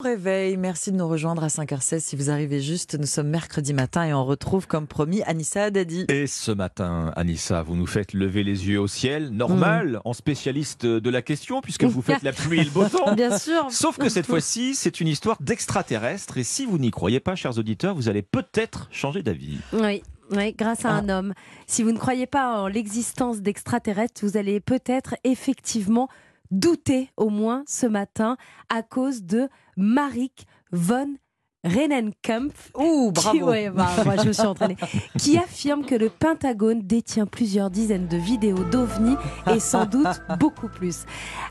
Réveil, 0.00 0.56
merci 0.56 0.92
de 0.92 0.96
nous 0.96 1.06
rejoindre 1.08 1.44
à 1.44 1.48
5h16 1.48 2.00
si 2.00 2.16
vous 2.16 2.30
arrivez 2.30 2.60
juste. 2.62 2.96
Nous 2.98 3.06
sommes 3.06 3.28
mercredi 3.28 3.74
matin 3.74 4.04
et 4.06 4.14
on 4.14 4.24
retrouve 4.24 4.66
comme 4.66 4.86
promis 4.86 5.22
Anissa 5.24 5.64
Haddadi. 5.64 6.06
Et 6.08 6.26
ce 6.26 6.50
matin, 6.52 7.12
Anissa, 7.16 7.62
vous 7.62 7.76
nous 7.76 7.86
faites 7.86 8.14
lever 8.14 8.42
les 8.42 8.66
yeux 8.68 8.80
au 8.80 8.86
ciel, 8.88 9.28
normal, 9.28 9.96
Mm. 9.96 10.00
en 10.06 10.12
spécialiste 10.14 10.86
de 10.86 11.10
la 11.10 11.20
question, 11.20 11.60
puisque 11.60 11.84
vous 11.84 12.00
faites 12.00 12.22
la 12.22 12.32
pluie 12.32 12.60
et 12.60 12.64
le 12.64 12.70
beau 12.70 12.84
temps. 12.88 13.14
Bien 13.14 13.36
sûr. 13.36 13.66
Sauf 13.70 13.98
que 13.98 14.08
cette 14.08 14.26
fois-ci, 14.26 14.74
c'est 14.74 15.00
une 15.00 15.08
histoire 15.08 15.36
d'extraterrestre. 15.40 16.38
Et 16.38 16.44
si 16.44 16.64
vous 16.64 16.78
n'y 16.78 16.90
croyez 16.90 17.20
pas, 17.20 17.34
chers 17.34 17.58
auditeurs, 17.58 17.94
vous 17.94 18.08
allez 18.08 18.22
peut-être 18.22 18.88
changer 18.90 19.22
d'avis. 19.22 19.58
Oui. 19.74 20.02
Oui, 20.32 20.54
grâce 20.56 20.84
à 20.84 20.90
un 20.90 21.08
homme. 21.08 21.34
Si 21.66 21.82
vous 21.82 21.90
ne 21.90 21.98
croyez 21.98 22.26
pas 22.26 22.60
en 22.62 22.68
l'existence 22.68 23.40
d'extraterrestres, 23.40 24.20
vous 24.24 24.36
allez 24.36 24.60
peut-être 24.60 25.16
effectivement 25.24 26.08
douter, 26.50 27.10
au 27.16 27.30
moins 27.30 27.64
ce 27.66 27.86
matin, 27.86 28.36
à 28.68 28.82
cause 28.82 29.24
de 29.24 29.48
Marik 29.76 30.46
von 30.72 31.14
Rennenkampf. 31.64 32.70
Ouh, 32.76 33.12
Qui, 33.12 33.20
bravo. 33.38 33.50
ouais, 33.50 33.70
bah, 33.70 33.88
moi, 34.04 34.16
je 34.22 34.28
me 34.28 34.32
suis 34.32 34.46
entraînée. 34.46 34.76
qui 35.18 35.36
affirme 35.36 35.84
que 35.84 35.94
le 35.94 36.08
Pentagone 36.08 36.80
détient 36.82 37.26
plusieurs 37.26 37.70
dizaines 37.70 38.06
de 38.08 38.16
vidéos 38.16 38.64
d'OVNI 38.64 39.16
et 39.54 39.60
sans 39.60 39.84
doute 39.86 40.06
beaucoup 40.40 40.68
plus. 40.68 41.04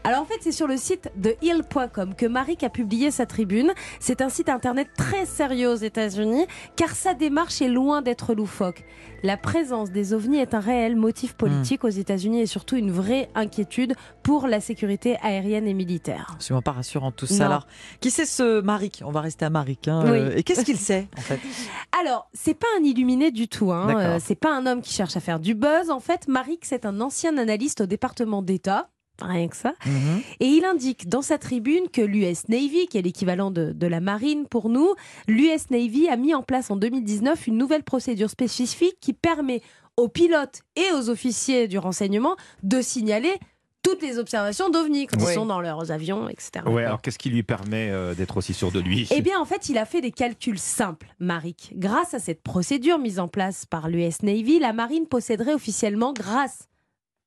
Alors 0.03 0.21
en 0.21 0.25
fait, 0.25 0.37
c'est 0.41 0.51
sur 0.51 0.67
le 0.67 0.77
site 0.77 1.11
de 1.15 1.35
Hill.com 1.41 2.15
que 2.15 2.25
Marik 2.25 2.63
a 2.63 2.69
publié 2.69 3.11
sa 3.11 3.25
tribune. 3.25 3.71
C'est 3.99 4.21
un 4.21 4.29
site 4.29 4.49
internet 4.49 4.87
très 4.97 5.25
sérieux 5.25 5.69
aux 5.71 5.75
États-Unis 5.75 6.45
car 6.75 6.89
sa 6.91 7.13
démarche 7.13 7.61
est 7.61 7.69
loin 7.69 8.01
d'être 8.01 8.33
loufoque. 8.33 8.83
La 9.21 9.35
présence 9.35 9.91
des 9.91 10.13
ovnis 10.13 10.37
est 10.39 10.53
un 10.53 10.59
réel 10.61 10.95
motif 10.95 11.33
politique 11.33 11.83
aux 11.83 11.89
États-Unis 11.89 12.39
et 12.41 12.45
surtout 12.45 12.77
une 12.77 12.89
vraie 12.91 13.29
inquiétude 13.35 13.95
pour 14.23 14.47
la 14.47 14.61
sécurité 14.61 15.17
aérienne 15.21 15.67
et 15.67 15.73
militaire. 15.73 16.31
Absolument 16.35 16.61
pas 16.61 16.71
rassurant 16.71 17.11
tout 17.11 17.25
ça. 17.25 17.35
Non. 17.39 17.45
Alors, 17.47 17.67
qui 17.99 18.11
c'est 18.11 18.25
ce 18.25 18.61
Marik 18.61 19.03
On 19.05 19.11
va 19.11 19.19
rester 19.21 19.43
à 19.43 19.49
Marik. 19.49 19.89
hein, 19.89 19.98
Oui. 20.03 20.17
euh, 20.19 20.33
Et 20.37 20.43
qu'est-ce 20.43 20.63
qu'il 20.65 20.77
sait 20.77 21.07
en 21.17 21.21
fait? 21.21 21.39
Alors, 21.99 22.29
c'est 22.33 22.53
pas 22.53 22.67
un 22.79 22.83
illuminé 22.83 23.31
du 23.31 23.47
tout. 23.47 23.71
Hein. 23.71 23.95
Euh, 23.99 24.19
c'est 24.23 24.35
pas 24.35 24.53
un 24.55 24.65
homme 24.65 24.81
qui 24.81 24.93
cherche 24.93 25.15
à 25.17 25.19
faire 25.19 25.39
du 25.39 25.55
buzz. 25.55 25.89
En 25.89 25.99
fait, 25.99 26.27
Marik, 26.27 26.65
c'est 26.65 26.85
un 26.85 27.01
ancien 27.01 27.37
analyste 27.37 27.81
au 27.81 27.85
département 27.85 28.41
d'État. 28.41 28.89
Rien 29.21 29.49
que 29.49 29.57
ça. 29.57 29.73
Mhm. 29.85 30.21
Et 30.39 30.45
il 30.47 30.63
indique 30.63 31.09
dans 31.09 31.21
sa 31.21 31.37
tribune 31.37 31.89
que 31.91 32.01
l'US 32.01 32.47
Navy, 32.47 32.87
qui 32.87 32.97
est 32.97 33.01
l'équivalent 33.01 33.51
de, 33.51 33.73
de 33.73 33.87
la 33.87 33.99
marine 33.99 34.45
pour 34.49 34.69
nous, 34.69 34.93
l'US 35.27 35.69
Navy 35.71 36.07
a 36.07 36.15
mis 36.15 36.33
en 36.33 36.41
place 36.41 36.71
en 36.71 36.77
2019 36.77 37.47
une 37.47 37.57
nouvelle 37.57 37.83
procédure 37.83 38.29
spécifique 38.29 38.95
qui 39.01 39.11
permet 39.11 39.61
aux 39.97 40.07
pilotes 40.07 40.61
et 40.77 40.93
aux 40.93 41.09
officiers 41.09 41.67
du 41.67 41.77
renseignement 41.77 42.37
de 42.63 42.81
signaler 42.81 43.33
toutes 43.83 44.01
les 44.01 44.17
observations 44.19 44.69
d'OVNI 44.69 45.07
quand 45.07 45.17
Oui. 45.21 45.25
ils 45.29 45.33
sont 45.33 45.45
dans 45.45 45.59
leurs 45.61 45.91
avions, 45.91 46.29
etc. 46.29 46.65
Ouais, 46.67 46.85
alors 46.85 47.01
qu'est-ce 47.01 47.19
qui 47.19 47.29
lui 47.29 47.43
permet 47.43 47.89
euh, 47.89 48.13
d'être 48.13 48.37
aussi 48.37 48.53
sûr 48.53 48.71
de 48.71 48.79
lui? 48.79 49.07
Eh 49.11 49.21
bien, 49.21 49.39
en 49.39 49.45
fait, 49.45 49.69
il 49.69 49.77
a 49.77 49.85
fait 49.85 50.01
des 50.01 50.11
calculs 50.11 50.59
simples, 50.59 51.13
Marik. 51.19 51.73
Grâce 51.75 52.13
à 52.13 52.19
cette 52.19 52.41
procédure 52.43 52.99
mise 52.99 53.19
en 53.19 53.27
place 53.27 53.65
par 53.65 53.89
l'US 53.89 54.21
Navy, 54.23 54.59
la 54.59 54.73
marine 54.73 55.07
posséderait 55.07 55.53
officiellement, 55.53 56.13
grâce 56.13 56.68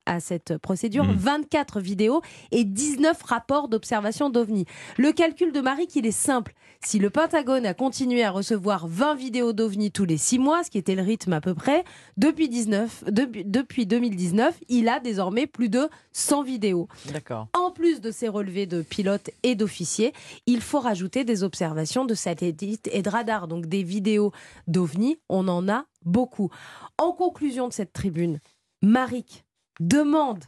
à 0.07 0.21
cette 0.21 0.59
procédure, 0.59 1.05
Mhm. 1.05 1.15
24 1.17 1.81
vidéos 1.81 2.23
et 2.51 2.65
19 2.65 3.23
rapports 3.23 3.69
d'observation 3.69 4.31
d'OVNI. 4.31 4.65
Le 4.99 5.13
calcul 5.13 5.53
de 5.53 5.61
Marik, 5.61 5.95
il 5.97 6.07
est 6.07 6.11
simple. 6.11 6.55
Si 6.85 6.99
le 6.99 7.11
Pentagone 7.11 7.65
a 7.65 7.75
continué 7.75 8.25
à 8.25 8.33
recevoir 8.33 8.89
20 8.89 9.15
vidéos 9.15 9.53
d'OVNI 9.53 9.93
tous 9.93 10.05
les 10.05 10.17
6 10.17 10.41
mois, 10.41 10.65
ce 10.65 10.71
qui 10.71 10.79
était 10.79 10.97
le 10.97 11.03
rythme 11.03 11.33
à 11.33 11.41
peu 11.41 11.55
près, 11.55 11.85
depuis, 12.17 12.49
19, 12.49 13.05
depuis, 13.07 13.45
depuis 13.45 13.87
2019, 13.87 14.59
il 14.69 14.89
a 14.89 14.99
désormais 14.99 15.47
plus 15.47 15.69
de 15.69 15.89
100 16.11 16.43
vidéos. 16.43 16.89
D'accord. 17.13 17.47
En 17.57 17.71
plus 17.71 18.01
de 18.01 18.11
ces 18.11 18.27
relevés 18.27 18.67
de 18.67 18.83
pilotes 18.83 19.31
et 19.45 19.55
d'officiers, 19.55 20.13
il 20.47 20.61
faut 20.61 20.81
rajouter 20.81 21.23
des 21.25 21.45
observations 21.45 22.05
de 22.05 22.15
satellites 22.15 22.89
et 22.93 23.03
de 23.03 23.09
radars, 23.09 23.47
donc 23.47 23.67
des 23.67 23.85
vidéos 23.85 24.33
d'OVNI. 24.67 25.19
On 25.29 25.47
en 25.47 25.69
a 25.69 25.85
beaucoup. 26.05 26.51
En 26.99 27.13
conclusion 27.13 27.69
de 27.69 27.73
cette 27.73 27.93
tribune, 27.93 28.41
Marik 28.83 29.45
demande, 29.81 30.45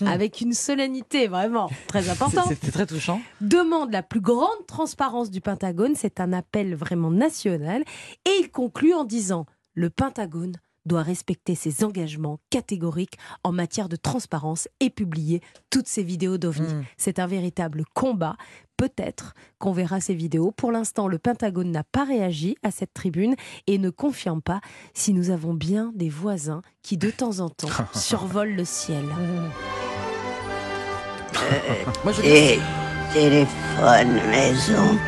Hmm. 0.00 0.08
avec 0.08 0.40
une 0.40 0.54
solennité 0.54 1.28
vraiment 1.28 1.70
très 1.86 2.08
importante, 2.08 2.46
C'était 2.48 2.72
très 2.72 2.84
touchant. 2.86 3.20
demande 3.40 3.92
la 3.92 4.02
plus 4.02 4.20
grande 4.20 4.66
transparence 4.66 5.30
du 5.30 5.40
Pentagone. 5.40 5.94
C'est 5.94 6.18
un 6.18 6.32
appel 6.32 6.74
vraiment 6.74 7.12
national. 7.12 7.84
Et 8.24 8.30
il 8.40 8.50
conclut 8.50 8.92
en 8.92 9.04
disant 9.04 9.46
Le 9.74 9.90
Pentagone 9.90 10.56
doit 10.86 11.02
respecter 11.02 11.54
ses 11.54 11.84
engagements 11.84 12.38
catégoriques 12.50 13.18
en 13.42 13.52
matière 13.52 13.88
de 13.88 13.96
transparence 13.96 14.68
et 14.80 14.90
publier 14.90 15.40
toutes 15.70 15.88
ses 15.88 16.02
vidéos 16.02 16.38
d'OVNI. 16.38 16.74
Mm. 16.74 16.84
C'est 16.96 17.18
un 17.18 17.26
véritable 17.26 17.84
combat. 17.94 18.36
Peut-être 18.76 19.34
qu'on 19.58 19.72
verra 19.72 20.00
ces 20.00 20.14
vidéos. 20.14 20.50
Pour 20.50 20.72
l'instant, 20.72 21.06
le 21.06 21.18
Pentagone 21.18 21.70
n'a 21.70 21.84
pas 21.84 22.04
réagi 22.04 22.56
à 22.62 22.70
cette 22.70 22.92
tribune 22.92 23.36
et 23.66 23.78
ne 23.78 23.90
confirme 23.90 24.42
pas 24.42 24.60
si 24.94 25.14
nous 25.14 25.30
avons 25.30 25.54
bien 25.54 25.92
des 25.94 26.08
voisins 26.08 26.62
qui, 26.82 26.96
de 26.96 27.10
temps 27.10 27.38
en 27.38 27.48
temps, 27.48 27.68
survolent 27.94 28.56
le 28.56 28.64
ciel. 28.64 29.04
Moi, 32.04 32.12
je 32.12 32.83
téléphone 33.14 34.20
maison. 34.30 34.98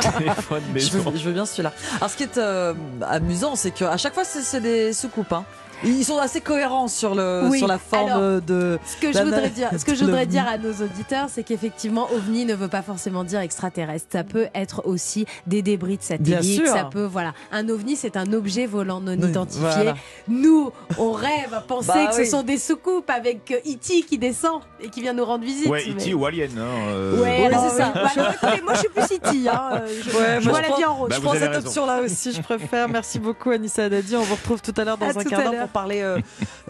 Téléphone 0.18 0.62
je 0.68 0.72
maison. 0.72 0.98
veux- 1.10 1.16
je 1.18 1.24
veux 1.24 1.32
bien 1.32 1.44
celui-là. 1.44 1.72
Alors, 1.98 2.08
ce 2.10 2.16
qui 2.16 2.22
est 2.22 2.38
euh, 2.38 2.72
amusant, 3.06 3.56
c'est 3.56 3.72
qu'à 3.72 3.96
chaque 3.96 4.14
fois, 4.14 4.24
c'est 4.24 4.40
c'est 4.42 4.60
des 4.60 4.92
soucoupes. 4.92 5.32
hein. 5.32 5.44
Ils 5.84 6.04
sont 6.04 6.18
assez 6.18 6.40
cohérents 6.40 6.88
sur, 6.88 7.14
le, 7.14 7.48
Oui, 7.50 7.58
sur 7.58 7.66
la 7.68 7.78
forme 7.78 8.10
alors, 8.10 8.40
de. 8.42 8.78
Ce 8.86 8.96
que 9.00 9.12
je 9.12 9.22
voudrais 9.22 9.50
dire, 9.50 9.70
ce 9.78 9.84
que 9.84 9.94
je 9.94 10.04
voudrais 10.04 10.26
dire 10.26 10.46
à 10.48 10.58
nos 10.58 10.72
auditeurs, 10.72 11.28
c'est 11.30 11.42
qu'effectivement, 11.42 12.08
ovni 12.14 12.44
ne 12.44 12.54
veut 12.54 12.68
pas 12.68 12.82
forcément 12.82 13.24
dire 13.24 13.40
extraterrestre. 13.40 14.06
Ça 14.10 14.24
peut 14.24 14.46
être 14.54 14.82
aussi 14.86 15.26
des 15.46 15.62
débris 15.62 15.98
de 15.98 16.02
satellites. 16.02 16.66
Ça 16.66 16.84
peut, 16.84 17.04
voilà, 17.04 17.34
un 17.52 17.68
ovni, 17.68 17.96
c'est 17.96 18.16
un 18.16 18.32
objet 18.32 18.66
volant 18.66 19.00
non 19.00 19.12
Oui, 19.20 19.28
identifié. 19.28 19.60
voilà. 19.60 19.94
Nous, 20.28 20.70
on 20.98 21.12
rêve 21.12 21.52
à 21.52 21.60
penser 21.60 21.88
Bah 21.94 22.06
que 22.10 22.16
oui. 22.16 22.24
ce 22.24 22.30
sont 22.30 22.42
des 22.42 22.58
soucoupes 22.58 23.10
avec 23.10 23.50
euh, 23.50 23.56
E.T. 23.70 24.02
qui 24.02 24.18
descend 24.18 24.60
et 24.80 24.88
qui 24.88 25.02
vient 25.02 25.12
nous 25.12 25.24
rendre 25.24 25.44
visite. 25.44 25.68
Ouais, 25.68 25.82
mais- 25.86 26.02
E.T. 26.02 26.14
ou 26.14 26.24
Alien. 26.26 26.50
Hein, 26.58 26.62
euh, 26.88 27.22
Ouais, 27.22 27.50
c'est 27.50 27.76
ça. 27.76 27.92
bah, 27.94 28.10
écoutez, 28.16 28.62
moi, 28.62 28.74
je 28.74 28.78
suis 28.80 28.88
plus 28.88 29.05
Hein. 29.28 29.70
euh, 29.72 29.86
Je, 30.04 30.16
Ouais, 30.16 30.40
je 30.40 30.44
moi, 30.48 30.52
vois 30.52 30.58
je 30.58 30.62
la 30.62 30.68
prends- 30.68 30.76
vie 30.76 30.84
en 30.84 30.94
rose. 30.94 31.08
Bah, 31.10 31.16
je 31.16 31.20
prends 31.22 31.34
cette 31.34 31.56
option-là 31.56 32.00
aussi, 32.02 32.32
je 32.32 32.42
préfère. 32.42 32.88
Merci 32.88 33.18
beaucoup, 33.18 33.50
Anissa 33.50 33.84
Haddadi. 33.84 34.16
On 34.16 34.22
vous 34.22 34.34
retrouve 34.34 34.60
tout 34.62 34.74
à 34.76 34.84
l'heure 34.84 34.96
dans 34.98 35.06
À 35.06 35.10
un 35.18 35.24
quart 35.24 35.50
d'heure 35.50 35.60
pour 35.62 35.68
parler 35.68 36.02
euh, 36.02 36.18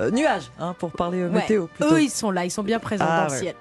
euh, 0.00 0.10
nuages, 0.10 0.50
hein, 0.60 0.74
pour 0.78 0.90
parler 0.92 1.20
euh, 1.22 1.28
Ouais. 1.28 1.34
météo. 1.40 1.66
plutôt. 1.66 1.94
Eux, 1.94 2.02
ils 2.02 2.10
sont 2.10 2.30
là, 2.30 2.44
ils 2.44 2.50
sont 2.50 2.62
bien 2.62 2.78
présents 2.78 3.06
Ah, 3.08 3.22
dans 3.26 3.28
ouais. 3.32 3.38
le 3.38 3.42
ciel. 3.42 3.54